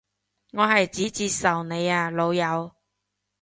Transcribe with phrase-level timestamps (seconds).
[0.53, 2.73] 我係指接受你啊老友